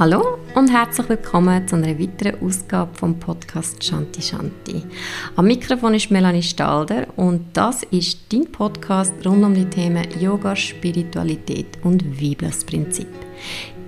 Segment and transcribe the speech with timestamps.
[0.00, 4.82] Hallo und herzlich willkommen zu einer weiteren Ausgabe vom Podcast Shanti Shanti.
[5.36, 10.56] Am Mikrofon ist Melanie Stalder und das ist dein Podcast rund um die Themen Yoga,
[10.56, 13.08] Spiritualität und weibliches Prinzip.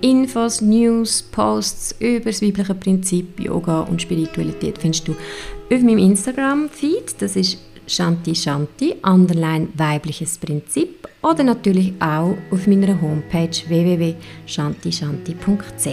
[0.01, 7.23] Infos, News, Posts über das weibliche Prinzip Yoga und Spiritualität findest du auf meinem Instagram-Feed.
[7.23, 7.57] Das ist
[7.87, 15.87] Shanti Shanti, underline weibliches Prinzip oder natürlich auch auf meiner Homepage www.shantishanti.ch.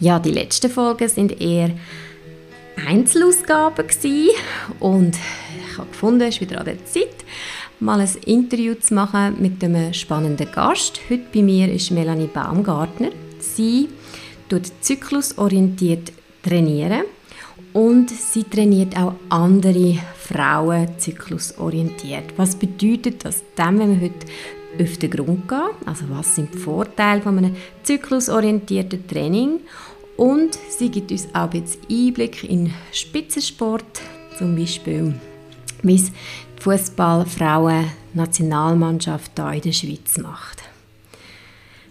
[0.00, 1.70] Ja, die letzten Folgen sind eher
[2.86, 4.30] Einzelausgaben gewesen
[4.80, 7.24] und ich habe gefunden, es ist wieder an der Zeit,
[7.80, 11.00] mal ein Interview zu machen mit einem spannenden Gast.
[11.10, 13.10] Heute bei mir ist Melanie Baumgartner.
[13.40, 13.88] Sie
[14.48, 17.02] tut zyklusorientiert trainieren
[17.72, 22.36] und sie trainiert auch andere Frauen zyklusorientiert.
[22.36, 24.26] Was bedeutet das dann, wenn wir heute
[24.82, 25.70] auf den Grund gehen?
[25.86, 29.60] Also was sind die Vorteile von einem zyklusorientierten Training?
[30.16, 34.00] Und sie gibt uns auch ein Einblick in Spitzensport,
[34.36, 35.14] zum Beispiel
[35.82, 36.10] wie es
[36.58, 40.64] die Fußball-Frauen-Nationalmannschaft hier in der Schweiz macht.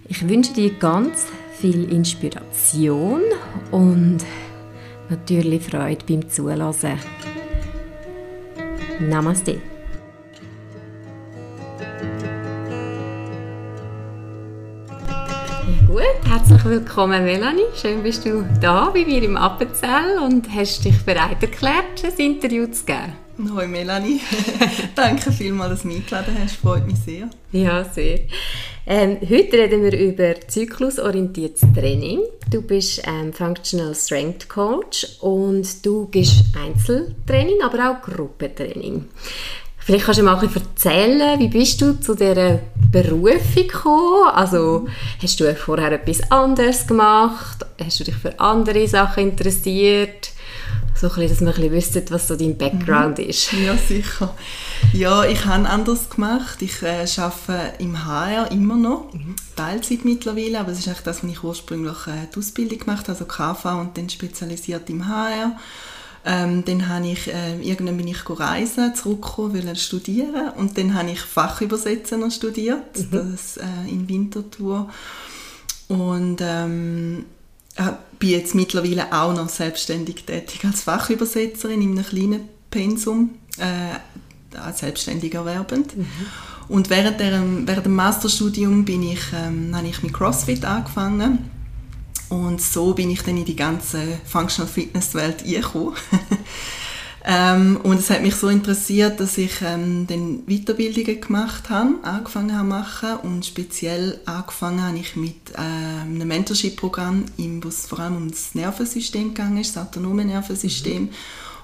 [0.09, 1.27] Ich wünsche dir ganz
[1.59, 3.21] viel Inspiration
[3.71, 4.19] und
[5.09, 6.99] natürlich Freude beim Zuhören.
[8.99, 9.61] Namaste.
[15.87, 17.61] Gut, herzlich willkommen Melanie.
[17.75, 22.67] Schön bist du da bei mir im Appenzell und hast dich bereit erklärt, ein Interview
[22.67, 23.26] zu geben.
[23.39, 24.19] Hallo Melanie,
[24.95, 27.29] danke vielmals, dass du mich eingeladen hast, freut mich sehr.
[27.51, 28.21] Ja, sehr.
[28.87, 32.21] Ähm, heute reden wir über zyklusorientiertes Training.
[32.49, 39.05] Du bist ähm, Functional Strength Coach und du gibst Einzeltraining, aber auch Gruppentraining.
[39.87, 42.59] Vielleicht kannst du mal ein bisschen erzählen, wie bist du zu dieser
[42.91, 44.27] Berufung gekommen?
[44.33, 44.85] Also,
[45.21, 47.65] hast du vorher etwas anderes gemacht?
[47.81, 50.31] Hast du dich für andere Sachen interessiert?
[50.93, 53.29] So ein bisschen, dass man ein bisschen wüsste, was so dein Background mhm.
[53.29, 53.53] ist.
[53.53, 54.35] Ja, sicher.
[54.91, 56.61] Ja, ich habe anders gemacht.
[56.61, 59.37] Ich äh, arbeite im HR immer noch, mhm.
[59.55, 63.17] Teilzeit mittlerweile, aber das ist eigentlich das, was ich ursprünglich äh, die Ausbildung gemacht habe,
[63.17, 65.55] also KV und dann spezialisiert im HR.
[66.25, 71.11] Ähm, dann habe ich, äh, irgendwann bin ich reisen, zurückgekommen, will studieren und dann habe
[71.11, 73.07] ich Fachübersetzen studiert, mhm.
[73.11, 74.89] das äh, in Winterthur.
[75.87, 77.25] Und ähm,
[78.19, 82.41] bin jetzt mittlerweile auch noch selbstständig tätig als Fachübersetzerin in einem kleinen
[82.71, 85.95] Pensum, äh, als selbstständig erwerbend.
[85.95, 86.07] Mhm.
[86.67, 91.51] Und während, der, während dem Masterstudium bin ich, ähm, habe ich mit CrossFit angefangen
[92.29, 95.93] und so bin ich dann in die ganze Functional Fitness Welt eingekommen.
[97.29, 102.57] Ähm, und es hat mich so interessiert, dass ich ähm, dann Weiterbildungen gemacht habe, angefangen
[102.57, 108.15] habe machen und speziell angefangen habe ich mit ähm, einem Mentorship-Programm, wo es vor allem
[108.15, 111.03] um das Nervensystem gegangen ist, das autonome Nervensystem.
[111.03, 111.09] Mhm.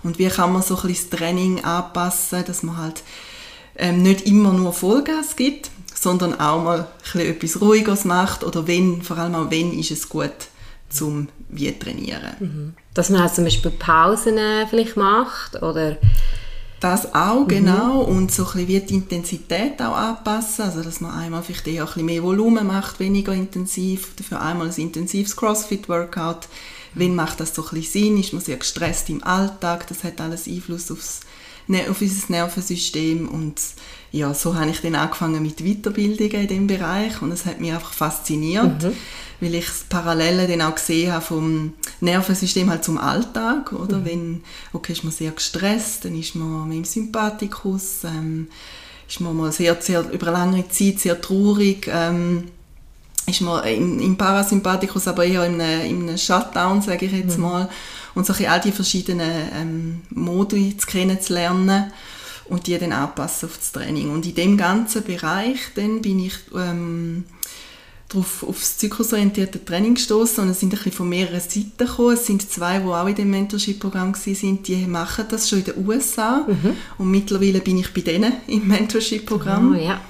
[0.03, 3.01] Und wie kann man so ein bisschen das Training anpassen, dass man halt
[3.77, 8.67] ähm, nicht immer nur Vollgas gibt, sondern auch mal ein bisschen etwas Ruhiges macht oder
[8.67, 10.49] wenn, vor allem auch wenn, ist es gut
[10.93, 12.35] zum wie trainieren.
[12.39, 12.73] Mhm.
[12.93, 15.97] Dass man halt zum Beispiel Pausen äh, vielleicht macht oder
[16.83, 17.47] das auch, mhm.
[17.47, 18.01] genau.
[18.01, 20.65] Und so ein bisschen wie die Intensität auch anpassen.
[20.65, 24.13] Also, dass man einmal vielleicht eher ein bisschen mehr Volumen macht, weniger intensiv.
[24.17, 26.49] Dafür einmal ein intensives Crossfit-Workout.
[26.93, 28.19] Wenn macht das so ein bisschen Sinn?
[28.19, 29.87] Ist man sehr gestresst im Alltag?
[29.87, 31.21] Das hat alles Einfluss aufs,
[31.89, 33.27] auf unser Nervensystem.
[33.27, 33.59] Und
[34.11, 37.21] ja, so habe ich dann angefangen mit Weiterbildungen in diesem Bereich.
[37.21, 38.83] Und es hat mich einfach fasziniert.
[38.83, 38.93] Mhm
[39.43, 43.97] weil ich das Parallele dann auch gesehen habe vom Nervensystem halt zum Alltag, oder?
[43.97, 44.05] Mhm.
[44.05, 48.47] Wenn, okay, ist man sehr gestresst, dann ist man mit dem Sympathikus, ähm,
[49.07, 52.45] ist man mal sehr, sehr, über lange Zeit sehr traurig, ähm,
[53.27, 57.37] ist man im, im Parasympathikus, aber eher in einem, in einem Shutdown, sage ich jetzt
[57.37, 57.43] mhm.
[57.43, 57.69] mal.
[58.15, 61.91] Und so all die verschiedenen ähm, Modi zu kennenzulernen
[62.45, 64.11] und die dann anpassen auf das Training.
[64.11, 67.23] Und in dem ganzen Bereich dann bin ich ähm,
[68.13, 72.13] darauf, auf das zyklusorientierte Training gestoßen und es sind ein bisschen von mehreren Seiten gekommen.
[72.13, 75.87] Es sind zwei, die auch in dem Mentorship-Programm sind, die machen das schon in den
[75.87, 76.75] USA mhm.
[76.97, 79.75] und mittlerweile bin ich bei denen im Mentorship-Programm.
[79.75, 80.01] Oh, ja.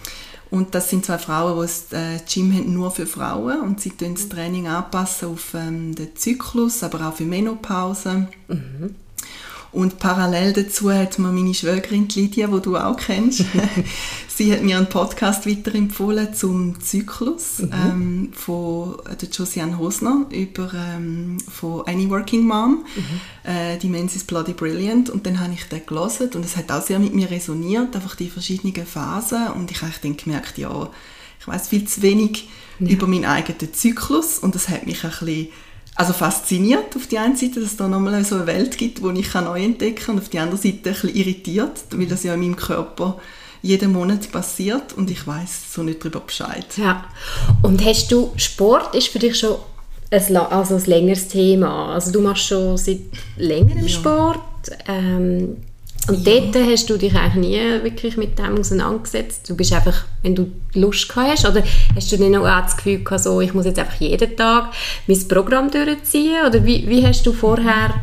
[0.54, 3.90] Und das sind zwei Frauen, die ein äh, Gym haben nur für Frauen und sie
[3.90, 8.28] passen das Training anpassen auf ähm, den Zyklus, aber auch für Menopause.
[8.48, 8.94] Mhm.
[9.74, 13.44] Und parallel dazu hat mir meine Schwägerin Lydia, die du auch kennst,
[14.28, 17.72] sie hat mir einen Podcast weiterempfohlen zum Zyklus mhm.
[17.74, 23.52] ähm, von der Josiane Hosner über ähm, von Any Working Mom, mhm.
[23.52, 25.10] äh, die Men's Bloody Brilliant.
[25.10, 28.16] Und dann habe ich den gelesen und es hat auch sehr mit mir resoniert, einfach
[28.16, 29.48] die verschiedenen Phasen.
[29.56, 30.90] Und ich habe dann gemerkt, ja,
[31.40, 32.48] ich weiß viel zu wenig
[32.78, 32.90] ja.
[32.90, 35.48] über meinen eigenen Zyklus und das hat mich ein bisschen
[35.95, 39.19] also fasziniert auf die eine Seite, dass es da nochmal so eine Welt gibt, die
[39.19, 42.34] ich neu entdecken kann und auf die andere Seite ein bisschen irritiert, weil das ja
[42.34, 43.18] in meinem Körper
[43.62, 46.66] jeden Monat passiert und ich weiß so nicht darüber Bescheid.
[46.78, 47.06] Ja.
[47.62, 49.56] Und hast du Sport ist für dich schon
[50.12, 51.94] ein, also ein längeres Thema?
[51.94, 53.00] Also du machst schon seit
[53.38, 53.90] längerem ja.
[53.90, 54.40] Sport.
[54.88, 55.57] Ähm,
[56.08, 56.40] und ja.
[56.40, 59.50] dort hast du dich eigentlich nie wirklich mit dem auseinandergesetzt.
[59.50, 61.64] Du bist einfach, wenn du Lust gehabt hast, oder
[61.96, 64.74] hast du dann auch das Gefühl gehabt, so, ich muss jetzt einfach jeden Tag
[65.08, 66.46] mein Programm durchziehen?
[66.46, 67.94] Oder wie, wie hast du vorher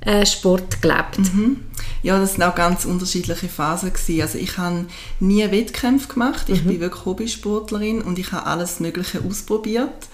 [0.00, 1.18] äh, Sport gelebt?
[1.18, 1.58] Mhm.
[2.02, 3.92] Ja, das waren auch ganz unterschiedliche Phasen.
[3.92, 4.22] Gewesen.
[4.22, 4.86] Also ich habe
[5.20, 6.48] nie Wettkämpfe gemacht.
[6.48, 6.68] Ich mhm.
[6.68, 10.08] bin wirklich Hobbysportlerin und ich habe alles Mögliche ausprobiert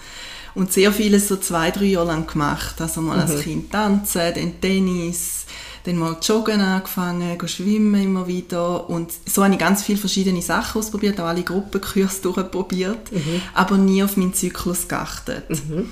[0.55, 2.81] und sehr vieles so zwei, drei Jahre lang gemacht.
[2.81, 3.21] Also mal mhm.
[3.21, 5.45] als Kind tanzen, dann Tennis,
[5.85, 10.79] dann mal joggen angefangen, schwimmen immer wieder und so habe ich ganz viele verschiedene Sachen
[10.79, 13.41] ausprobiert, auch alle Gruppenkurse durchprobiert, mhm.
[13.53, 15.49] aber nie auf meinen Zyklus geachtet.
[15.49, 15.89] Mhm.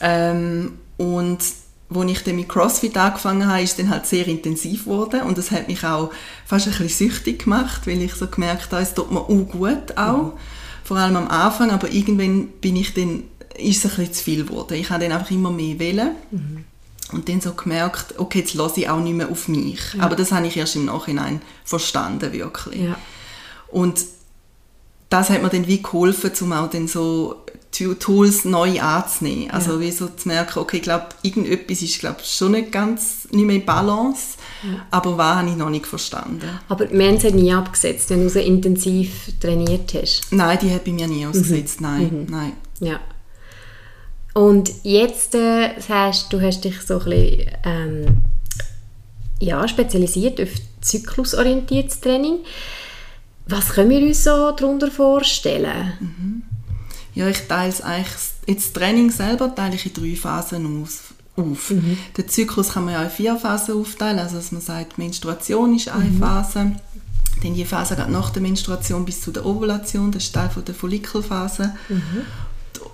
[0.00, 1.38] Ähm, und
[1.88, 5.38] als ich dann mit CrossFit angefangen habe, ist es dann halt sehr intensiv geworden und
[5.38, 6.10] das hat mich auch
[6.44, 9.96] fast ein bisschen süchtig gemacht, weil ich so gemerkt habe, es tut mir auch gut
[9.96, 10.32] auch, mhm.
[10.82, 13.22] vor allem am Anfang, aber irgendwann bin ich dann,
[13.56, 14.74] ist es ein bisschen zu viel geworden.
[14.74, 16.10] Ich habe dann einfach immer mehr wählen.
[16.32, 16.64] Mhm
[17.12, 19.94] und dann so gemerkt, okay, jetzt lasse ich auch nicht mehr auf mich.
[19.94, 20.02] Ja.
[20.02, 22.82] Aber das habe ich erst im Nachhinein verstanden, wirklich.
[22.82, 22.96] Ja.
[23.68, 24.04] Und
[25.08, 29.50] das hat mir dann wie geholfen, um auch dann so Tools neu anzunehmen.
[29.50, 29.80] Also ja.
[29.80, 33.56] wie so zu merken, okay, ich glaube, irgendetwas ist glaub, schon nicht ganz, nicht mehr
[33.56, 34.86] in Balance, ja.
[34.90, 36.48] aber was habe ich noch nicht verstanden.
[36.68, 40.22] Aber wir haben sie nie abgesetzt, wenn du so intensiv trainiert hast?
[40.30, 41.86] Nein, die habe ich mir nie ausgesetzt, mhm.
[41.86, 42.26] nein, mhm.
[42.30, 42.52] nein.
[42.80, 43.00] Ja.
[44.36, 48.06] Und jetzt äh, sagst du, hast dich so ein bisschen ähm,
[49.40, 50.50] ja, spezialisiert auf
[50.82, 52.40] zyklusorientiertes Training.
[53.48, 55.94] Was können wir uns so darunter vorstellen?
[56.00, 56.42] Mhm.
[57.14, 58.12] Ja, ich teile es eigentlich,
[58.46, 61.00] jetzt das Training selber teile ich in drei Phasen aus,
[61.34, 61.70] auf.
[61.70, 61.96] Mhm.
[62.18, 65.88] Den Zyklus kann man ja in vier Phasen aufteilen, also dass man sagt, Menstruation ist
[65.88, 66.18] eine mhm.
[66.18, 66.72] Phase,
[67.42, 70.74] dann die Phase nach der Menstruation bis zu der Ovulation, das ist Teil von der
[70.74, 71.72] Follikelphase.
[71.88, 72.26] Mhm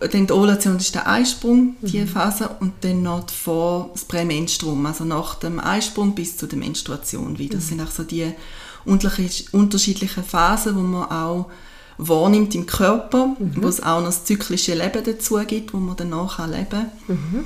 [0.08, 2.08] die Ovulation ist der Eisprung, die mhm.
[2.08, 7.38] Phase, und dann noch vor das Prämenstruum, also nach dem Eisprung bis zu der Menstruation
[7.38, 7.56] wieder.
[7.56, 7.68] Das mhm.
[7.68, 8.32] sind auch so die
[8.84, 11.50] unterschiedlichen Phasen, wo man auch
[11.98, 13.62] wahrnimmt im Körper, mhm.
[13.62, 16.90] wo es auch noch das zyklische Leben dazu gibt, wo man danach leben kann.
[17.08, 17.44] Mhm.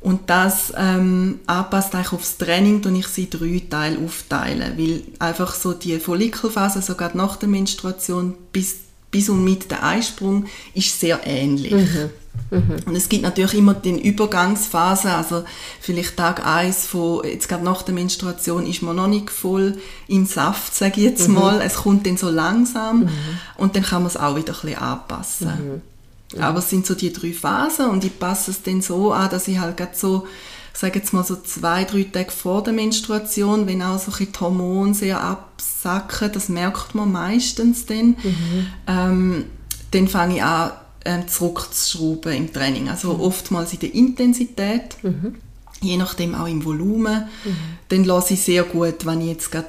[0.00, 5.54] Und das ähm, anpasst eigentlich aufs Training, und ich sie drei Teile aufteilen, weil einfach
[5.54, 8.76] so die Follikelphase, sogar nach der Menstruation bis
[9.10, 11.72] bis und mit der Eisprung ist sehr ähnlich.
[11.72, 12.10] Mhm.
[12.50, 12.76] Mhm.
[12.86, 15.44] Und es gibt natürlich immer den Übergangsphase, also
[15.80, 19.78] vielleicht Tag 1 von, jetzt gerade nach der Menstruation ist man noch nicht voll
[20.08, 21.34] im Saft, sage ich jetzt mhm.
[21.34, 21.60] mal.
[21.60, 23.10] Es kommt dann so langsam mhm.
[23.56, 25.48] und dann kann man es auch wieder ein bisschen anpassen.
[25.48, 26.42] Mhm.
[26.42, 29.48] Aber es sind so die drei Phasen und ich passe es dann so an, dass
[29.48, 30.26] ich halt gerade so
[30.72, 34.94] sage jetzt mal so zwei, drei Tage vor der Menstruation, wenn auch so die Hormone
[34.94, 38.66] sehr absacken, das merkt man meistens dann, mhm.
[38.86, 39.44] ähm,
[39.90, 40.72] dann fange ich an,
[41.04, 42.88] ähm, zurückzuschrauben im Training.
[42.88, 43.20] Also mhm.
[43.20, 45.36] oftmals in der Intensität, mhm.
[45.80, 47.24] je nachdem auch im Volumen.
[47.44, 47.56] Mhm.
[47.88, 49.68] Dann lasse ich sehr gut, wenn ich jetzt gerade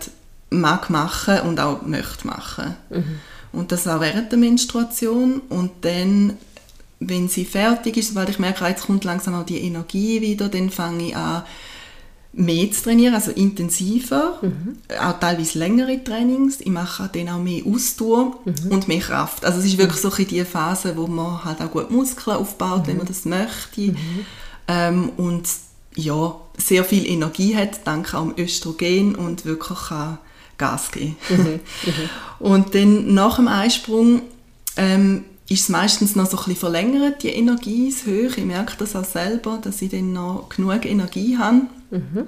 [0.49, 2.75] mag machen und auch möchte machen.
[2.89, 3.19] Mhm.
[3.53, 6.37] Und das auch während der Menstruation und dann
[7.01, 10.69] wenn sie fertig ist, weil ich merke, jetzt kommt langsam auch die Energie wieder, dann
[10.69, 11.43] fange ich an,
[12.33, 14.77] mehr zu trainieren, also intensiver, mhm.
[14.99, 16.61] auch teilweise längere Trainings.
[16.61, 18.71] Ich mache dann auch mehr Ausdauer mhm.
[18.71, 19.43] und mehr Kraft.
[19.43, 22.87] Also es ist wirklich so die Phase, wo man halt auch gut Muskeln aufbaut, mhm.
[22.87, 23.81] wenn man das möchte.
[23.81, 24.25] Mhm.
[24.67, 25.49] Ähm, und
[25.95, 30.19] ja, sehr viel Energie hat, dank auch Östrogen und wirklich kann
[30.57, 31.17] Gas geben.
[31.29, 31.35] Mhm.
[31.35, 31.59] Mhm.
[32.39, 34.21] und dann nach dem Einsprung
[34.77, 38.37] ähm, ist es meistens noch so ein bisschen verlängert, die Energie ist hoch.
[38.37, 41.63] Ich merke das auch selber, dass ich dann noch genug Energie habe.
[41.89, 42.27] Mhm.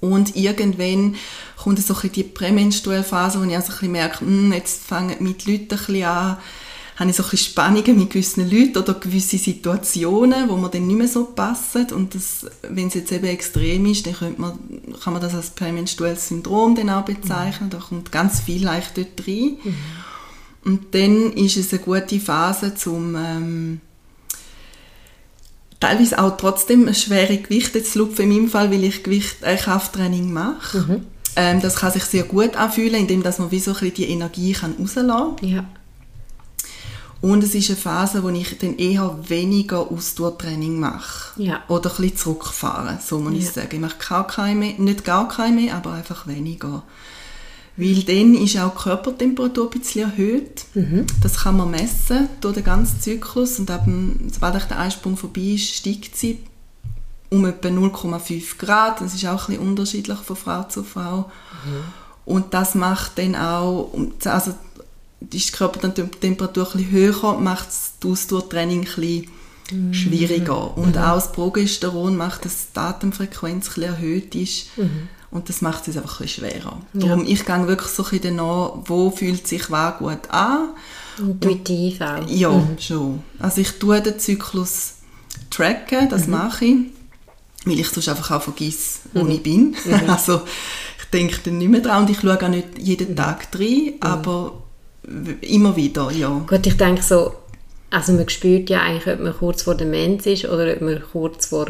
[0.00, 1.14] Und irgendwann
[1.56, 5.16] kommt so ein die prämenstruelle Phase, wo ich also ein bisschen merke, hm, jetzt fangen
[5.20, 6.38] die Leute ein bisschen an,
[6.96, 10.86] habe ich so ein bisschen Spannungen mit gewissen Leuten oder gewisse Situationen, wo mir dann
[10.86, 11.92] nicht mehr so passen.
[11.92, 14.58] Und das, wenn es jetzt eben extrem ist, dann man,
[15.02, 17.66] kann man das als prämenstruelles Syndrom dann auch bezeichnen.
[17.66, 17.70] Mhm.
[17.70, 19.58] Da kommt ganz viel leicht dort rein.
[19.62, 19.74] Mhm.
[20.64, 23.80] Und dann ist es eine gute Phase, um ähm,
[25.80, 29.56] teilweise auch trotzdem eine schwere Gewichte zu lupfen, in meinem Fall, weil ich Gewicht, äh,
[29.56, 30.78] Krafttraining mache.
[30.78, 31.06] Mhm.
[31.34, 34.10] Ähm, das kann sich sehr gut anfühlen, indem dass man wie so ein bisschen die
[34.10, 35.48] Energie kann rauslassen kann.
[35.48, 35.64] Ja.
[37.22, 41.40] Und es ist eine Phase, wo ich dann eher weniger Ausdauertraining mache.
[41.40, 41.62] Ja.
[41.68, 43.38] Oder ein bisschen zurückfahren, so muss ja.
[43.38, 43.68] ich sagen.
[43.72, 46.82] Ich mache gar keine mehr, nicht gar keine mehr, aber einfach weniger
[47.76, 50.64] Weil dann ist auch die Körpertemperatur ein bisschen erhöht.
[50.74, 51.06] Mhm.
[51.22, 53.58] Das kann man messen durch den ganzen Zyklus.
[53.58, 56.40] Und eben, sobald der Einsprung vorbei ist, steigt sie
[57.30, 59.00] um etwa 0,5 Grad.
[59.00, 61.30] Das ist auch ein bisschen unterschiedlich von Frau zu Frau.
[61.64, 61.84] Mhm.
[62.24, 63.90] Und das macht dann auch,
[64.24, 64.54] also
[65.30, 69.26] ist die Körpertemperatur ein bisschen höher, macht das Ausdauertraining ein bisschen
[69.70, 69.94] mhm.
[69.94, 70.76] schwieriger.
[70.76, 71.02] Und mhm.
[71.02, 74.76] auch das Progesteron macht, dass die Atemfrequenz ein bisschen erhöht ist.
[74.76, 75.08] Mhm.
[75.32, 76.78] Und das macht es einfach ein bisschen schwerer.
[76.92, 77.06] Ja.
[77.06, 80.68] Darum, ich gehe wirklich so ein bisschen nach, wo fühlt sich was gut an.
[81.18, 82.28] Intuitiv auch.
[82.28, 82.78] Ja, mhm.
[82.78, 83.22] schon.
[83.38, 84.96] Also ich tue den Zyklus
[85.48, 86.32] tracken, das mhm.
[86.32, 86.76] mache ich,
[87.64, 89.30] weil ich sonst einfach auch vergesse, wo mhm.
[89.30, 89.76] ich bin.
[89.84, 90.00] Mhm.
[90.08, 90.42] Also
[90.98, 93.16] ich denke dann nicht mehr dran und ich schaue auch nicht jeden mhm.
[93.16, 94.62] Tag rein, aber
[95.40, 96.28] immer wieder, ja.
[96.46, 97.32] Gut, ich denke so,
[97.92, 101.02] also man spürt ja eigentlich, ob man kurz vor der Mens ist oder ob man
[101.12, 101.66] kurz vor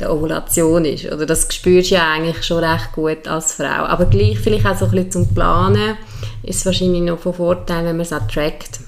[0.00, 1.04] der Ovulation ist.
[1.04, 3.66] Oder das spürst du ja eigentlich schon recht gut als Frau.
[3.66, 5.96] Aber gleich vielleicht auch so ein bisschen zum Planen
[6.42, 8.80] ist es wahrscheinlich noch von Vorteil, wenn man es auch trackt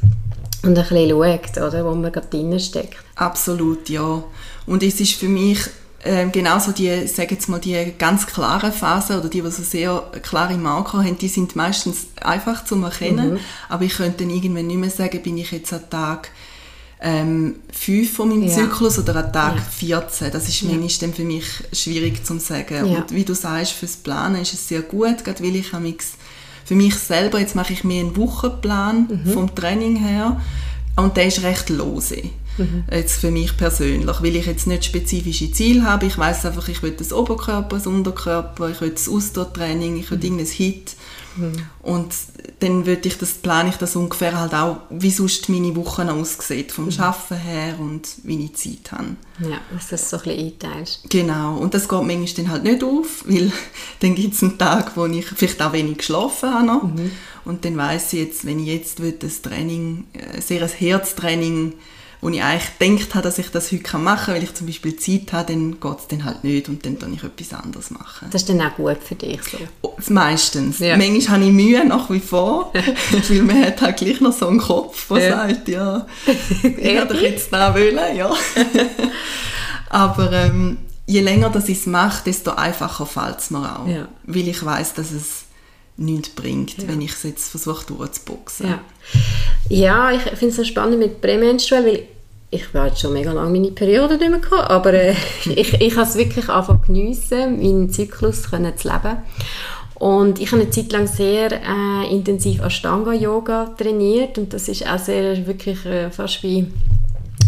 [0.63, 2.97] und ein bisschen schaut, oder, wo man gerade drin steckt.
[3.17, 4.25] Absolut, ja.
[4.67, 5.59] Und es ist für mich
[6.05, 10.03] ähm, genauso die, sage jetzt mal, die ganz klaren Phasen oder die, die so sehr
[10.23, 13.35] klare Marker haben, die sind meistens einfach zu erkennen.
[13.35, 13.41] Mhm.
[13.69, 16.31] Aber ich könnte dann irgendwann nicht mehr sagen, bin ich jetzt am Tag
[17.03, 18.55] ähm, 5 von meinem ja.
[18.55, 19.63] Zyklus oder an Tag ja.
[19.63, 20.31] 14.
[20.31, 20.71] Das ist ja.
[20.71, 22.87] manchmal für mich schwierig zu sagen.
[22.87, 22.99] Ja.
[22.99, 25.69] Und wie du sagst, fürs Planen ist es sehr gut, gerade weil ich
[26.65, 29.33] für mich selber, jetzt mache ich mir einen Wochenplan mhm.
[29.33, 30.41] vom Training her
[30.95, 32.23] und der ist recht lose.
[32.57, 32.85] Mhm.
[32.91, 36.07] Jetzt für mich persönlich, weil ich jetzt nicht spezifische Ziele habe.
[36.07, 40.19] Ich weiß einfach, ich will das Oberkörper, das Unterkörper, ich will das Ausdauertraining, ich will
[40.19, 40.25] mhm.
[40.25, 40.95] irgendein Hit.
[41.37, 41.53] Mhm.
[41.83, 42.15] Und
[42.61, 46.69] dann würde ich das, plane ich das ungefähr halt auch, wie sonst meine Wochen aussehen,
[46.69, 47.01] vom mhm.
[47.01, 49.17] Arbeiten her und wie ich Zeit habe.
[49.41, 51.11] Ja, dass du das so ein bisschen einteilst.
[51.11, 53.53] Genau, und das geht manchmal dann halt nicht auf, weil
[54.01, 56.83] dann gibt es einen Tag, wo ich vielleicht auch wenig geschlafen habe noch.
[56.83, 57.11] Mhm.
[57.45, 61.75] und dann weiß ich jetzt, wenn ich jetzt das Training, äh, sehr ein Herztraining
[62.23, 64.95] wo ich eigentlich gedacht habe, dass ich das heute machen kann, weil ich zum Beispiel
[64.95, 68.29] Zeit habe, dann geht es dann halt nicht und dann kann ich etwas anderes machen.
[68.31, 69.59] Das ist dann auch gut für dich so?
[69.83, 70.79] Oh, meistens.
[70.79, 70.97] Ja.
[70.97, 72.73] Manchmal habe ich Mühe nach wie vor,
[73.29, 75.49] weil man hat halt gleich noch so einen Kopf, der ja.
[75.49, 76.07] sagt, ja,
[76.63, 78.33] ich hätte jetzt da wollen, ja.
[79.91, 83.89] Aber ähm, je länger das ich es mache, desto einfacher fällt es mir auch.
[83.89, 84.07] Ja.
[84.23, 85.42] Weil ich weiß, dass es
[86.03, 86.89] nichts bringt, ja.
[86.89, 88.69] wenn ich es jetzt versuche durchzuboxen.
[88.69, 88.81] Ja,
[89.69, 92.03] ja ich finde es so spannend mit Prämenstruell, weil
[92.51, 95.97] ich habe jetzt schon mega lange meine Periode nicht mehr gehabt, aber äh, ich, ich
[95.97, 99.17] habe es wirklich angefangen geniessen, meinen Zyklus können zu leben.
[99.95, 104.99] Und ich habe eine Zeit lang sehr äh, intensiv Ashtanga-Yoga trainiert und das ist auch
[104.99, 106.67] sehr, wirklich äh, fast wie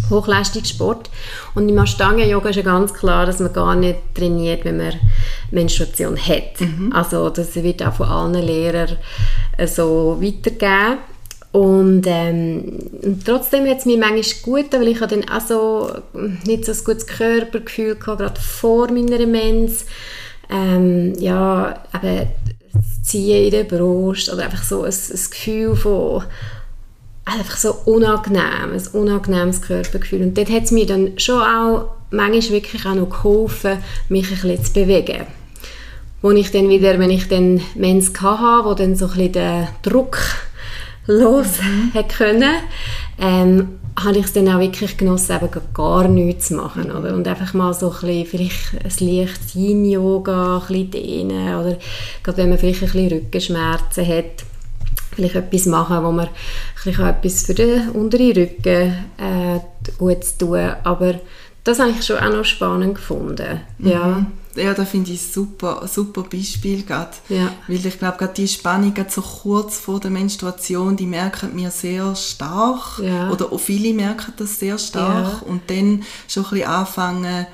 [0.09, 1.09] Hochleistungssport.
[1.53, 4.93] Und im Ashtanga-Yoga ist ja ganz klar, dass man gar nicht trainiert, wenn man
[5.51, 6.59] Menstruation hat.
[6.59, 6.91] Mhm.
[6.93, 8.97] Also das wird auch von allen Lehrern
[9.57, 10.97] äh, so weitergegeben.
[11.51, 15.89] Und, ähm, und trotzdem hat es mir manchmal gut, weil ich dann auch so
[16.43, 19.85] nicht so ein gutes Körpergefühl hatte, gerade vor meiner Mens.
[20.49, 22.27] Ähm, ja, eben
[22.73, 26.23] das Ziehen in der Brust oder einfach so ein, ein Gefühl von
[27.25, 30.21] einfach so unangenehm, ein unangenehmes Körpergefühl.
[30.21, 33.79] Und dort hat es mir dann schon auch manchmal wirklich auch noch geholfen,
[34.09, 35.25] mich ein bisschen zu bewegen.
[36.21, 39.67] Wo ich dann wieder, wenn ich dann Mens hatte, wo dann so ein bisschen der
[39.81, 40.17] Druck
[41.07, 42.07] los mhm.
[42.07, 42.55] können,
[43.19, 46.91] ähm, habe ich es dann auch wirklich genossen, eben gar nichts zu machen.
[46.91, 47.13] Oder?
[47.13, 51.77] Und einfach mal so ein bisschen, vielleicht ein leichtes Yin-Yoga, ein bisschen dehnen, oder
[52.21, 54.43] gerade wenn man vielleicht ein bisschen Rückenschmerzen hat,
[55.15, 56.29] vielleicht etwas machen, wo man
[56.85, 59.59] etwas für den unteren Rücken äh,
[59.97, 60.71] gut zu tun.
[60.83, 61.15] Aber
[61.63, 63.61] das habe ich schon auch noch spannend gefunden.
[63.79, 63.89] Mhm.
[63.89, 67.11] Ja ja, da finde ich super, super Beispiel gerade.
[67.29, 67.51] Ja.
[67.67, 71.71] Weil ich glaube, gerade die Spannung gerade so kurz vor der Menstruation, die merken mir
[71.71, 72.99] sehr stark.
[72.99, 73.29] Ja.
[73.31, 75.41] Oder auch viele merken das sehr stark.
[75.41, 75.47] Ja.
[75.47, 77.47] Und dann schon ein bisschen anfangen,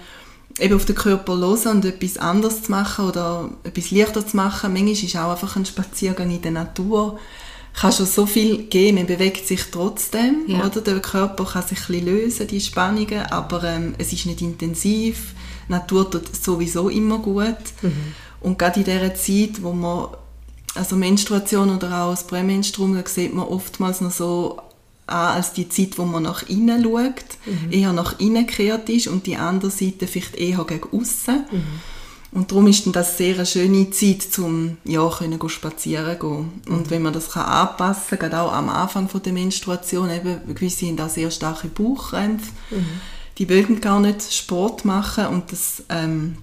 [0.60, 4.74] eben auf den Körper los und etwas anderes zu machen oder etwas leichter zu machen.
[4.74, 7.20] Manchmal ist auch einfach ein Spaziergang in der Natur
[7.74, 10.66] kann schon so viel geben, man bewegt sich trotzdem, ja.
[10.66, 10.82] oder?
[10.82, 15.34] Der Körper kann sich ein lösen, die Spannungen, aber ähm, es ist nicht intensiv
[15.72, 17.58] Natur tut sowieso immer gut.
[17.82, 18.14] Mhm.
[18.42, 20.10] Und gerade in dieser Zeit, wo man,
[20.76, 24.62] also Menstruation oder auch das Prämenstruum, da sieht man oftmals noch so
[25.08, 27.72] an als die Zeit, wo man nach innen schaut, mhm.
[27.72, 31.46] eher nach innen gekehrt ist und die andere Seite vielleicht eher gegen außen.
[31.52, 31.64] Mhm.
[32.32, 36.62] Und darum ist dann das sehr eine schöne Zeit, um ja, können spazieren gehen.
[36.68, 36.90] Und mhm.
[36.90, 40.88] wenn man das kann anpassen kann, gerade auch am Anfang von der Menstruation, eben, gewisse
[40.88, 42.86] haben auch sehr starke Bauchkrämpfe, mhm
[43.42, 46.38] die wollen gar nicht Sport machen und das ähm,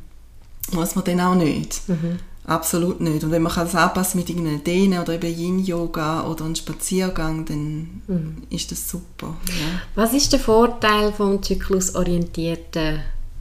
[0.72, 1.88] muss man dann auch nicht.
[1.88, 2.18] Mhm.
[2.44, 3.22] Absolut nicht.
[3.22, 8.02] Und wenn man das anpassen mit irgendeiner Dehne oder eben Yin-Yoga oder einem Spaziergang, dann
[8.06, 8.42] mhm.
[8.48, 9.36] ist das super.
[9.46, 9.80] Ja.
[9.94, 13.00] Was ist der Vorteil vom zyklusorientierten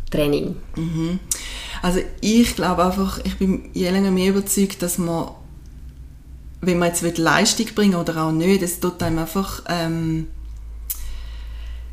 [0.10, 0.56] Training?
[0.76, 1.20] Mhm.
[1.82, 5.32] Also ich glaube einfach, ich bin je länger mehr überzeugt, dass man,
[6.62, 9.64] wenn man jetzt Leistung bringen oder auch nicht, es tut einem einfach...
[9.68, 10.28] Ähm,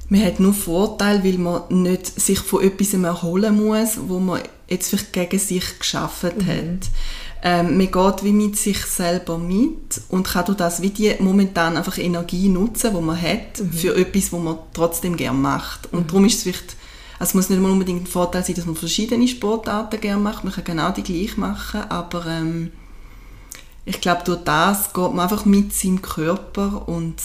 [0.08, 4.90] man hat nur Vorteile, weil man nicht sich von etwas erholen muss, wo man jetzt
[4.90, 6.46] vielleicht gegen sich geschaffen mhm.
[6.46, 6.88] hat.
[7.42, 11.76] Ähm, man geht wie mit sich selber mit und kann durch das wie die momentan
[11.76, 13.72] einfach Energie nutzen, die man hat, mhm.
[13.72, 15.92] für etwas, was man trotzdem gerne macht.
[15.92, 16.06] Und mhm.
[16.06, 16.76] darum ist es vielleicht,
[17.24, 20.64] es muss nicht unbedingt ein Vorteil sein, dass man verschiedene Sportarten gerne macht, man kann
[20.64, 22.70] genau die gleich machen, aber ähm,
[23.84, 27.16] ich glaube, durch das geht man einfach mit seinem Körper und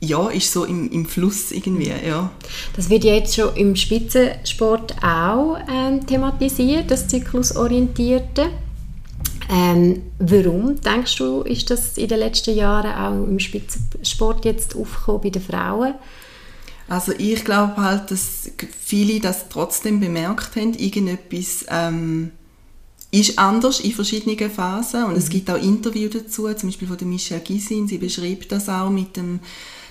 [0.00, 2.30] ja, ist so im, im Fluss irgendwie, ja.
[2.74, 8.46] Das wird ja jetzt schon im Spitzensport auch ähm, thematisiert, das Zyklusorientierte.
[9.52, 15.20] Ähm, warum, denkst du, ist das in den letzten Jahren auch im Spitzensport jetzt aufgekommen
[15.22, 15.94] bei den Frauen?
[16.90, 22.32] Also ich glaube halt, dass viele das trotzdem bemerkt haben, irgendetwas ähm,
[23.12, 25.18] ist anders in verschiedenen Phasen und mhm.
[25.18, 28.90] es gibt auch Interviews dazu, zum Beispiel von der Michelle Gisin, sie beschreibt das auch
[28.90, 29.38] mit dem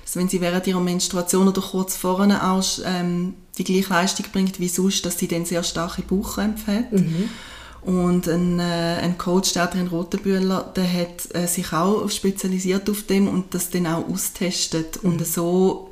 [0.03, 4.59] dass wenn sie während ihrer Menstruation oder kurz vorne auch ähm, die gleiche Leistung bringt
[4.59, 6.91] wie sonst, dass sie dann sehr starke Bauchkrämpfe hat.
[6.91, 7.29] Mhm.
[7.83, 13.03] Und ein, äh, ein Coach, der Adrian Rotenbühler, der hat äh, sich auch spezialisiert auf
[13.03, 15.03] dem und das dann auch austestet.
[15.03, 15.11] Mhm.
[15.11, 15.91] Und so,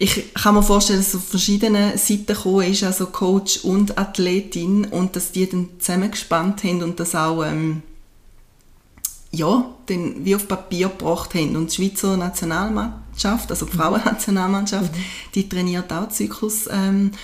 [0.00, 4.84] ich kann mir vorstellen, dass es auf verschiedenen Seiten gekommen ist, also Coach und Athletin,
[4.84, 7.82] und dass die dann zusammengespannt haben und das auch ähm,
[9.30, 11.56] ja, dann wie auf Papier gebracht haben.
[11.56, 13.78] Und die Schweizer Nationalmannschaft, also die mhm.
[13.80, 15.00] Frauennationalmannschaft, mhm.
[15.34, 17.14] die trainiert auch zyklusorientiert.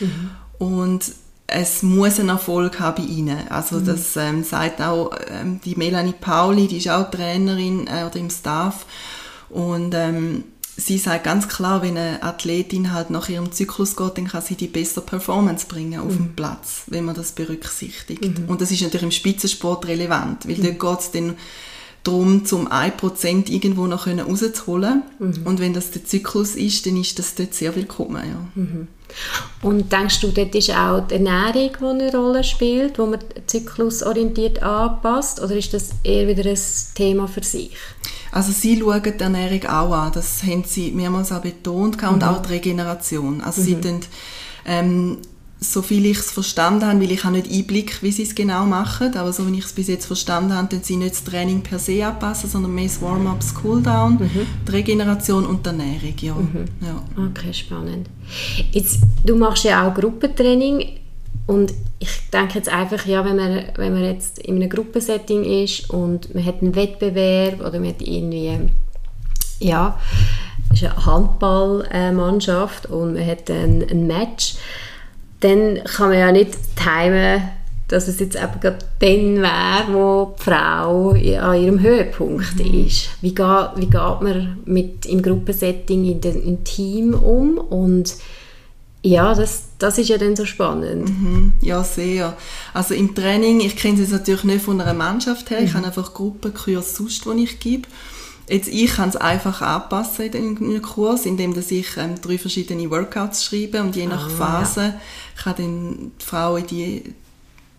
[0.00, 0.30] Ähm, mhm.
[0.58, 1.12] Und
[1.46, 3.48] es muss einen Erfolg haben bei ihnen.
[3.48, 3.86] Also mhm.
[3.86, 8.30] das ähm, sagt auch ähm, die Melanie Pauli, die ist auch Trainerin äh, oder im
[8.30, 8.84] Staff.
[9.48, 10.42] Und ähm,
[10.76, 14.54] sie sagt ganz klar, wenn eine Athletin halt nach ihrem Zyklus geht, dann kann sie
[14.54, 16.16] die bessere Performance bringen auf mhm.
[16.16, 18.22] dem Platz, wenn man das berücksichtigt.
[18.22, 18.48] Mhm.
[18.48, 20.78] Und das ist natürlich im Spitzensport relevant, weil mhm.
[20.78, 21.36] dort geht es dann
[22.04, 25.02] darum, zum 1% irgendwo noch rauszuholen.
[25.18, 25.42] Mhm.
[25.44, 28.22] Und wenn das der Zyklus ist, dann ist das dort sehr willkommen.
[28.28, 28.62] Ja.
[28.62, 28.88] Mhm.
[29.62, 34.62] Und denkst du, dort ist auch die Ernährung, die eine Rolle spielt, wo man zyklusorientiert
[34.62, 35.40] anpasst?
[35.40, 36.58] Oder ist das eher wieder ein
[36.94, 37.72] Thema für sich?
[38.36, 42.08] Also sie schauen die Ernährung auch an, das haben sie mehrmals auch betont mhm.
[42.08, 43.40] und auch die Regeneration.
[43.40, 43.64] Also mhm.
[43.64, 44.00] sie tun,
[44.66, 45.16] ähm,
[45.58, 48.66] so viel ich es verstanden habe, weil ich habe nicht Einblick, wie sie es genau
[48.66, 51.62] machen, aber so wie ich es bis jetzt verstanden habe, tun sie nicht das Training
[51.62, 54.46] per se anpassen, sondern mehr das Warm-up, das Cooldown, mhm.
[54.68, 56.18] die Regeneration und die Ernährung.
[56.20, 56.34] Ja.
[56.34, 56.64] Mhm.
[56.82, 57.24] ja.
[57.30, 58.10] Okay, spannend.
[58.70, 60.84] Jetzt, du machst ja auch Gruppentraining
[61.46, 65.90] und ich denke jetzt einfach, ja, wenn man, wenn man jetzt in einem Gruppensetting ist
[65.90, 68.58] und man hat einen Wettbewerb oder man hat irgendwie,
[69.60, 69.98] ja,
[70.72, 74.56] ist eine Handballmannschaft und man hat ein, ein Match,
[75.40, 77.42] dann kann man ja nicht timen,
[77.88, 82.86] dass es jetzt eben gerade dann wäre, wo die Frau an ihrem Höhepunkt mhm.
[82.86, 83.10] ist.
[83.20, 88.14] Wie geht, wie geht man mit, im Gruppensetting in den, im Team um und
[89.06, 91.08] ja, das, das ist ja dann so spannend.
[91.08, 92.36] Mhm, ja, sehr.
[92.74, 95.66] Also im Training, ich kenne es natürlich nicht von einer Mannschaft her, mhm.
[95.66, 97.88] ich habe einfach Gruppenkurse sonst, die ich gebe.
[98.48, 102.90] Jetzt, ich kann es einfach anpassen in einem Kurs, indem dass ich ähm, drei verschiedene
[102.90, 105.00] Workouts schreibe und je nach ah, Phase ja.
[105.36, 107.14] kann dann die Frau die,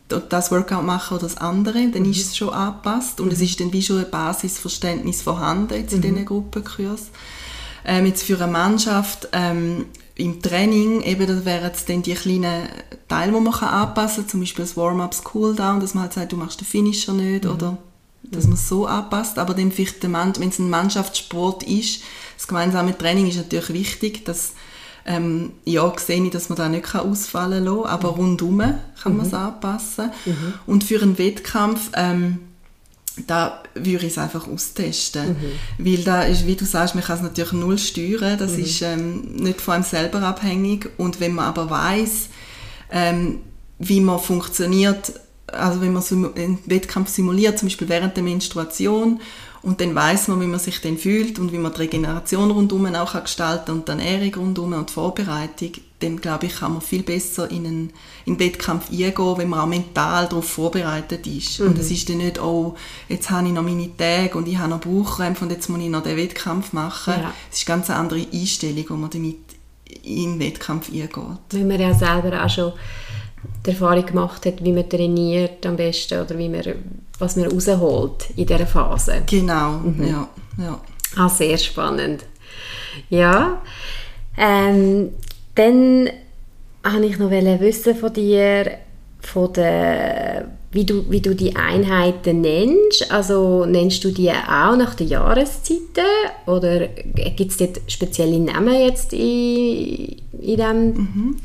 [0.08, 2.12] das Workout machen oder das andere, dann mhm.
[2.12, 3.34] ist es schon angepasst und mhm.
[3.34, 6.04] es ist dann wie schon ein Basisverständnis vorhanden jetzt in mhm.
[6.04, 7.10] diesen Gruppenkursen.
[7.86, 9.86] Ähm, jetzt für eine Mannschaft ähm,
[10.18, 12.68] im Training, eben, das wären jetzt dann die kleinen
[13.08, 16.32] Teile, die man kann anpassen kann, zum Beispiel das Warm-ups, Cooldown, dass man halt sagt,
[16.32, 17.52] du machst den Finisher nicht mhm.
[17.52, 17.78] oder
[18.24, 22.02] dass man es so anpasst, aber dann vielleicht der Mann, wenn es ein Mannschaftssport ist,
[22.36, 24.54] das gemeinsame Training ist natürlich wichtig, dass
[25.06, 28.18] ähm, ja, sehe ich, dass man da nicht ausfallen kann, aber mhm.
[28.18, 28.62] rundum
[29.02, 29.38] kann man es mhm.
[29.38, 30.12] anpassen.
[30.26, 30.54] Mhm.
[30.66, 32.40] Und für einen Wettkampf ähm,
[33.26, 35.30] da würde ich es einfach austesten.
[35.30, 35.86] Mhm.
[35.86, 38.64] Weil da ist, wie du sagst, man kann es natürlich null steuern, das mhm.
[38.64, 40.90] ist ähm, nicht von einem selber abhängig.
[40.98, 42.30] Und wenn man aber weiß,
[42.92, 43.40] ähm,
[43.80, 45.14] wie man funktioniert,
[45.48, 46.04] also wenn man
[46.36, 49.22] einen Wettkampf simuliert, zum Beispiel während der Menstruation,
[49.68, 52.86] und dann weiß man, wie man sich dann fühlt und wie man die Regeneration rundum
[52.96, 57.04] auch gestalten und die Ernährung rundum und die Vorbereitung, dann glaube ich, kann man viel
[57.04, 57.90] besser in einen,
[58.24, 61.60] in einen Wettkampf eingehen, wenn man auch mental darauf vorbereitet ist.
[61.60, 61.68] Mhm.
[61.68, 62.76] Und es ist dann nicht, oh,
[63.10, 65.90] jetzt habe ich noch meine Tage und ich habe noch Bauchkrämpfe und jetzt muss ich
[65.90, 67.16] noch den Wettkampf machen.
[67.22, 67.34] Ja.
[67.52, 69.36] Es ist eine ganz andere Einstellung, wo man damit
[70.04, 71.12] in den Wettkampf eingeht.
[71.12, 72.72] Weil man ja selber auch schon
[73.66, 76.64] die Erfahrung gemacht hat, wie man trainiert am besten oder wie man,
[77.20, 79.24] was man rausholt in dieser Phase.
[79.26, 80.08] Genau, mhm.
[80.08, 80.82] ja, ja.
[81.16, 82.26] Ah, sehr spannend.
[83.10, 83.62] Ja,
[84.38, 85.10] ähm,
[85.56, 86.10] dann
[86.84, 88.72] wollte ich noch wissen von dir,
[89.22, 93.12] von der, wie, du, wie du die Einheiten nennst.
[93.12, 96.06] Also nennst du die auch nach den Jahreszeiten
[96.46, 101.36] oder gibt es dort spezielle Namen jetzt in, in dem mhm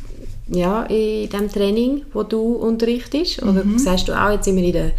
[0.48, 3.42] ja, in dem Training, wo du unterrichtest?
[3.42, 3.78] Oder mhm.
[3.78, 4.92] sagst du auch, jetzt wir, in der,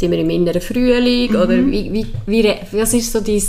[0.00, 1.32] sind wir im inneren Frühling?
[1.32, 1.36] Mhm.
[1.36, 3.42] Oder wie, wie, wie, was ist so dein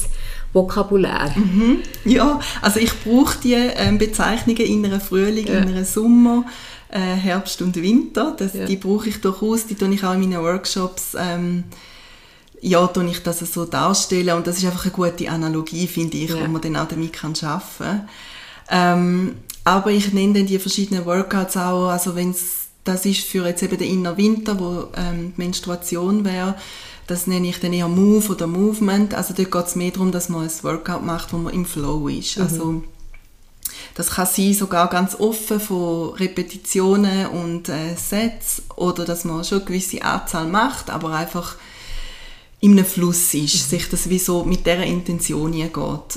[0.51, 1.33] Vokabulär?
[1.35, 1.77] Mhm.
[2.03, 5.59] Ja, also ich brauche die ähm, Bezeichnungen inneren Frühling, ja.
[5.59, 6.45] inneren Sommer,
[6.89, 8.35] äh, Herbst und Winter.
[8.37, 8.65] Das, ja.
[8.65, 11.63] Die brauche ich durchaus, die tue ich auch in meinen Workshops ähm,
[12.63, 16.29] ja, tue ich das so darstellen und das ist einfach eine gute Analogie, finde ich,
[16.29, 16.35] ja.
[16.35, 18.09] wo man dann auch damit kann arbeiten kann.
[18.69, 22.35] Ähm, aber ich nenne dann die verschiedenen Workouts auch, also wenn
[22.83, 26.55] das ist für jetzt eben den Inner Winter, wo ähm, die Menstruation wäre,
[27.07, 29.13] das nenne ich dann eher Move oder Movement.
[29.13, 32.07] Also dort geht es mehr darum, dass man ein Workout macht, wo man im Flow
[32.07, 32.37] ist.
[32.37, 32.43] Mhm.
[32.43, 32.83] Also
[33.95, 39.59] das kann sein sogar ganz offen von Repetitionen und äh, Sets oder dass man schon
[39.59, 41.57] eine gewisse Anzahl macht, aber einfach
[42.61, 43.69] in einem Fluss ist, mhm.
[43.69, 45.73] sich das wie so mit dieser Intention geht.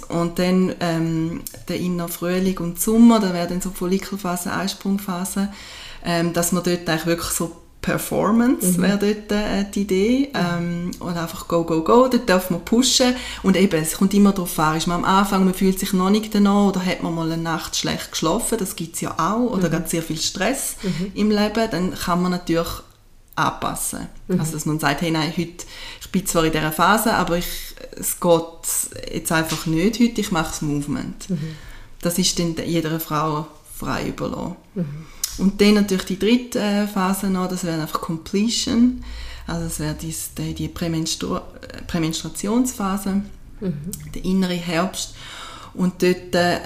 [0.09, 5.49] Und dann ähm, der Inner Frühling und Sommer, da werden dann so Follikelphase, Einsprungphase,
[6.05, 8.83] ähm, dass man dort eigentlich wirklich so Performance mhm.
[8.83, 10.33] wäre dort äh, die Idee.
[10.35, 13.15] Ähm, und einfach go, go, go, dort darf man pushen.
[13.43, 16.09] Und eben, es kommt immer darauf an, ist man am Anfang, man fühlt sich noch
[16.09, 19.51] nicht danach oder hat man mal eine Nacht schlecht geschlafen, das gibt es ja auch,
[19.51, 19.73] oder mhm.
[19.73, 21.13] ganz sehr viel Stress mhm.
[21.15, 22.69] im Leben, dann kann man natürlich
[23.37, 24.09] anpassen.
[24.29, 24.41] Mhm.
[24.41, 25.67] Also dass man sagt, hey nein, heute,
[26.01, 30.33] ich bin zwar in dieser Phase, aber ich, es geht jetzt einfach nicht heute, ich
[30.33, 31.29] mache das Movement.
[31.29, 31.57] Mhm.
[32.01, 34.57] Das ist dann jeder Frau frei überlassen.
[34.75, 35.07] Mhm.
[35.39, 39.03] Und dann natürlich die dritte äh, Phase noch, das wäre einfach Completion.
[39.47, 41.39] Also das wäre die, die Prämenstru
[41.87, 43.23] Prämenstruationsphase,
[43.61, 43.91] mhm.
[44.15, 45.15] der innere Herbst.
[45.75, 46.61] Und dort äh,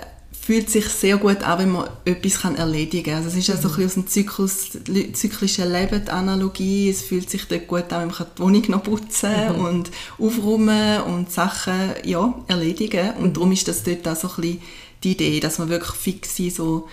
[0.49, 3.17] fühlt sich sehr gut an, wenn man etwas kann erledigen kann.
[3.17, 3.75] Also es ist also mhm.
[3.75, 4.71] ein aus dem Zyklus,
[5.13, 6.89] zyklischen Leben die Analogie.
[6.89, 9.65] Es fühlt sich dort gut an, wenn man die Wohnung noch putzen mhm.
[9.65, 13.11] und aufräumen und Sachen ja, erledigen.
[13.19, 13.33] Und mhm.
[13.35, 14.63] darum ist das dort auch so ein bisschen
[15.05, 16.89] die Idee, dass man wirklich fix so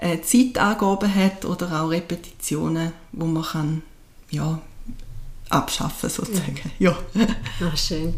[0.00, 3.82] äh, Zeitangaben hat oder auch Repetitionen, wo man kann
[4.30, 4.60] ja,
[5.50, 6.72] abschaffen sozusagen.
[6.78, 6.96] Ja.
[7.60, 8.14] Ah, schön.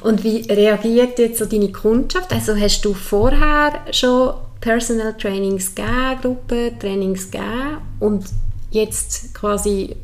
[0.00, 2.32] Und wie reagiert jetzt so deine Kundschaft?
[2.32, 8.24] Also hast du vorher schon Personal Trainings gegeben, Gruppentrainings gegeben und
[8.70, 9.94] jetzt quasi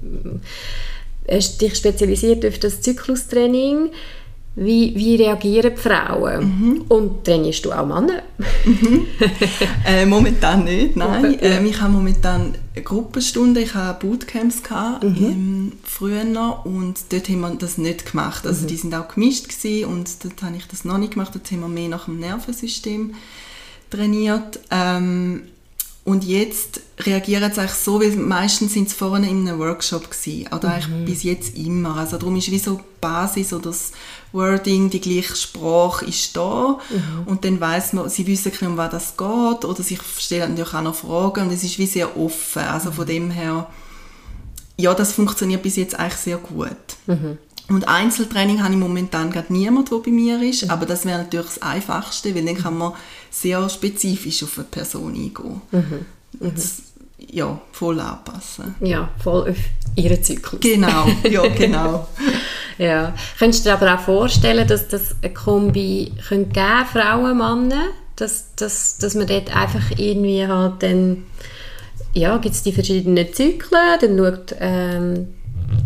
[1.26, 3.90] äh, hast dich spezialisiert auf das Zyklustraining.
[4.56, 6.44] Wie, wie reagieren die Frauen?
[6.44, 6.84] Mhm.
[6.88, 8.22] Und trainierst du auch Männer?
[8.64, 9.06] Mhm.
[9.86, 11.38] äh, momentan nicht, nein.
[11.40, 15.16] Ähm, ich habe momentan Gruppenstunden, ich habe Bootcamps gehabt, mhm.
[15.16, 18.44] im früher noch und dort haben wir das nicht gemacht.
[18.46, 18.66] Also mhm.
[18.66, 21.32] die sind auch gemischt gewesen, und dort habe ich das noch nicht gemacht.
[21.34, 23.14] Dort haben wir mehr nach dem Nervensystem
[23.88, 24.58] trainiert.
[24.70, 25.42] Ähm,
[26.04, 30.46] und jetzt reagieren sie eigentlich so, weil meistens sind sie vorne in einem Workshop gewesen,
[30.48, 30.74] oder mhm.
[30.74, 31.96] eigentlich bis jetzt immer.
[31.96, 33.92] Also darum ist wie so die Basis oder das
[34.32, 37.26] Wording, die gleiche Sprache ist da mhm.
[37.26, 40.74] und dann weiß man, sie wissen nicht, um was das geht oder sie stellen natürlich
[40.74, 42.62] auch noch Fragen und es ist wie sehr offen.
[42.62, 43.08] Also von mhm.
[43.08, 43.66] dem her,
[44.78, 46.76] ja, das funktioniert bis jetzt eigentlich sehr gut.
[47.06, 47.38] Mhm.
[47.70, 50.70] Und Einzeltraining habe ich momentan gerade niemand, der bei mir ist, mhm.
[50.70, 52.94] aber das wäre natürlich das Einfachste, weil dann kann man
[53.30, 55.60] sehr spezifisch auf eine Person eingehen.
[55.70, 56.06] Mhm.
[56.40, 57.28] Und mhm.
[57.30, 58.74] ja, voll anpassen.
[58.80, 59.56] Ja, voll auf
[59.94, 60.60] ihren Zyklus.
[60.60, 62.08] Genau, ja, genau.
[62.76, 63.14] ja.
[63.38, 66.60] Könntest du dir aber auch vorstellen, dass das eine Kombi geben könnte,
[66.92, 71.24] Frauen, Männer, dass, dass, dass man dort einfach irgendwie halt dann,
[72.14, 75.28] ja, gibt es die verschiedenen Zyklen, dann schaut ähm,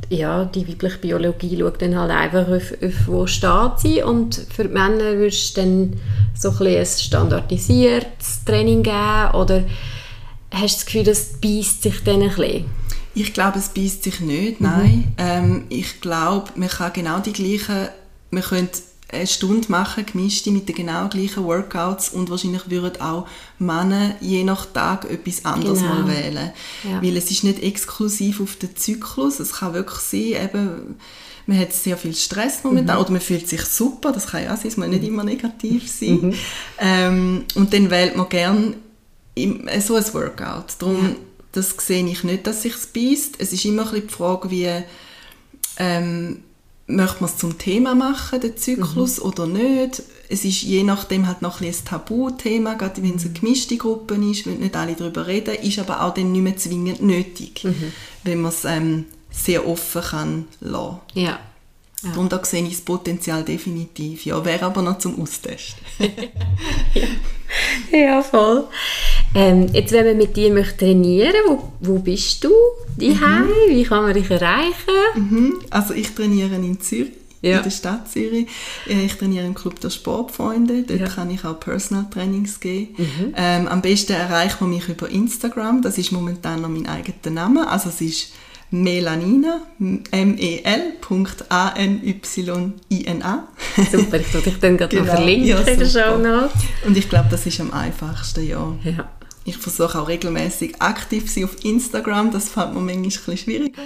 [0.09, 4.65] ja, die weibliche Biologie schaut dann halt einfach auf, auf wo steht sie und für
[4.65, 6.01] die Männer würdest du dann
[6.35, 9.65] so ein, ein standardisiertes Training geben oder
[10.51, 12.65] hast du das Gefühl, das beißt sich dann ein bisschen?
[13.15, 15.05] Ich glaube, es beißt sich nicht, nein.
[15.07, 15.15] Mhm.
[15.19, 17.89] Ähm, ich glaube, man kann genau die gleichen,
[18.31, 23.27] man könnte eine Stunde machen, gemischte mit den genau gleichen Workouts und wahrscheinlich würden auch
[23.59, 25.95] Männer je nach Tag etwas anderes genau.
[25.95, 26.53] mal wählen.
[26.83, 27.03] Ja.
[27.03, 30.97] Weil es ist nicht exklusiv auf den Zyklus, es kann wirklich sein, eben,
[31.47, 33.03] man hat sehr viel Stress momentan mhm.
[33.03, 35.91] oder man fühlt sich super, das kann ja auch sein, es muss nicht immer negativ
[35.91, 36.21] sein.
[36.21, 36.35] Mhm.
[36.79, 38.75] Ähm, und dann wählt man gern
[39.37, 40.75] äh, so ein Workout.
[40.79, 41.15] Darum, ja.
[41.53, 43.35] das sehe ich nicht, dass sich beißt.
[43.39, 44.69] Es ist immer ein bisschen die Frage, wie
[45.77, 46.43] ähm,
[46.87, 49.25] möchte man es zum Thema machen, den Zyklus, Mhm.
[49.25, 50.03] oder nicht.
[50.29, 54.15] Es ist je nachdem halt noch ein, ein Tabuthema, gerade wenn es eine gemischte Gruppe
[54.17, 57.93] ist, wenn nicht alle darüber reden, ist aber auch dann nicht mehr zwingend nötig, Mhm.
[58.25, 60.99] wenn man es ähm, sehr offen kann lassen.
[61.15, 61.39] Ja.
[62.11, 64.25] Darum da sehe ich das Potenzial definitiv.
[64.27, 65.85] Ja, wäre aber noch zum Austesten.
[67.93, 68.65] Ja, voll.
[69.35, 72.51] Ähm, jetzt, wenn man mit dir möchte trainieren wo, wo bist du?
[72.97, 73.11] Die
[73.69, 74.73] Wie kann man dich erreichen?
[75.15, 75.61] Mhm.
[75.71, 77.13] Also ich trainiere in Zürich,
[77.43, 77.59] Ja.
[77.59, 78.49] in der Stadt Zürich.
[78.89, 80.83] Äh, Ich trainiere im Club der Sportfreunde.
[80.83, 81.07] Dort Ja.
[81.07, 81.13] Mhm.
[81.13, 82.97] kann ich auch Personal Trainings geben.
[83.37, 85.83] Ähm, am besten erreicht man mich über Instagram.
[85.83, 87.69] Das ist momentan noch mein eigener Name.
[87.69, 88.33] Also es ist
[88.83, 89.61] Melanina,
[92.11, 93.49] M-E-L.A-N-Y-I-N-A.
[93.91, 95.15] Super, ich tue dich dann gerade noch Genau.
[95.17, 95.87] verlinken Ja, in der.
[95.87, 96.53] Show Notes.
[96.87, 98.75] Und ich glaube, das ist am einfachsten, ja.
[98.85, 99.09] Ja.
[99.47, 102.31] Ich versuche auch regelmäßig aktiv zu sein auf Instagram.
[102.33, 103.83] Das fällt mir manchmal ein bisschen schwieriger.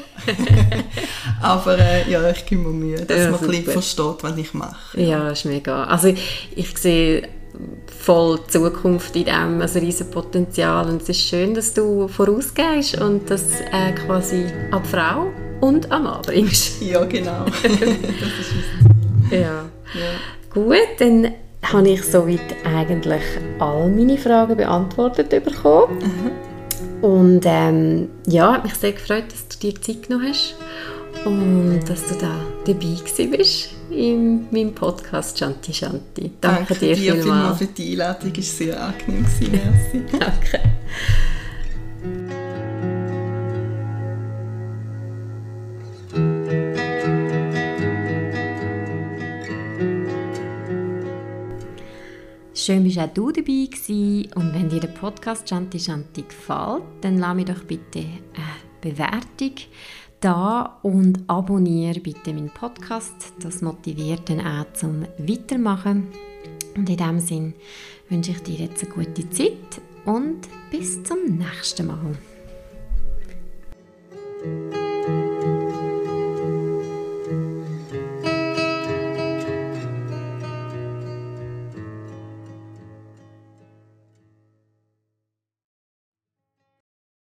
[1.43, 4.55] Aber äh, ja, ich gebe mir Mühe, dass Ja, man ein bisschen versteht, was ich
[4.55, 5.01] mache.
[5.01, 5.83] Ja, ist mega.
[5.85, 6.15] Also
[6.55, 7.29] ich sehe
[7.87, 13.31] voll Zukunft in dem, also riesen Potenzial und es ist schön, dass du vorausgehst und
[13.31, 15.27] das äh, quasi an die Frau
[15.61, 16.81] und am Mann bringst.
[16.83, 17.45] Ja, genau.
[19.31, 19.67] Ja.
[19.93, 20.11] Ja.
[20.55, 23.23] Gut, dann habe ich soweit eigentlich
[23.59, 25.99] all meine Fragen beantwortet bekommen.
[27.03, 30.55] Und ähm, ja, hat mich sehr gefreut, dass du dir Zeit genommen hast
[31.25, 32.97] und dass du da dabei
[33.37, 36.31] bist in meinem Podcast Shanti Shanti.
[36.41, 37.59] Danke, dir vielmals vielmals.
[37.59, 38.33] für die Einladung.
[38.37, 39.27] Es war sehr angenehm.
[39.41, 40.05] Merci.
[40.19, 40.61] Danke.
[52.55, 54.29] Schön, bist auch du dabei gewesen.
[54.35, 59.53] Und wenn dir der Podcast Shanti Shanti gefällt, dann lass mir doch bitte eine Bewertung
[60.21, 63.33] da und abonniere bitte meinen Podcast.
[63.41, 66.09] Das motiviert dann auch zum Weitermachen.
[66.77, 67.55] Und in diesem Sinn
[68.09, 72.17] wünsche ich dir jetzt eine gute Zeit und bis zum nächsten Mal.